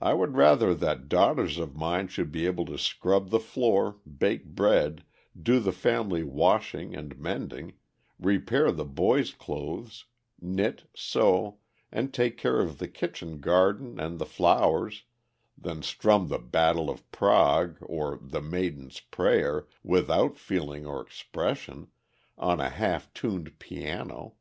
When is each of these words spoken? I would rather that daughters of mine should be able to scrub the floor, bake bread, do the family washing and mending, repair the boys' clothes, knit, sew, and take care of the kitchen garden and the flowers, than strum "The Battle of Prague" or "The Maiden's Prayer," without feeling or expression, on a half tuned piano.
I 0.00 0.14
would 0.14 0.36
rather 0.38 0.74
that 0.74 1.06
daughters 1.10 1.58
of 1.58 1.76
mine 1.76 2.08
should 2.08 2.32
be 2.32 2.46
able 2.46 2.64
to 2.64 2.78
scrub 2.78 3.28
the 3.28 3.38
floor, 3.38 4.00
bake 4.16 4.46
bread, 4.46 5.04
do 5.38 5.60
the 5.60 5.70
family 5.70 6.22
washing 6.22 6.96
and 6.96 7.14
mending, 7.18 7.74
repair 8.18 8.72
the 8.72 8.86
boys' 8.86 9.32
clothes, 9.34 10.06
knit, 10.40 10.84
sew, 10.96 11.58
and 11.92 12.14
take 12.14 12.38
care 12.38 12.60
of 12.62 12.78
the 12.78 12.88
kitchen 12.88 13.38
garden 13.40 14.00
and 14.00 14.18
the 14.18 14.24
flowers, 14.24 15.02
than 15.58 15.82
strum 15.82 16.28
"The 16.28 16.38
Battle 16.38 16.88
of 16.88 17.12
Prague" 17.12 17.76
or 17.82 18.18
"The 18.22 18.40
Maiden's 18.40 19.00
Prayer," 19.00 19.66
without 19.82 20.38
feeling 20.38 20.86
or 20.86 21.02
expression, 21.02 21.88
on 22.38 22.60
a 22.62 22.70
half 22.70 23.12
tuned 23.12 23.58
piano. 23.58 24.36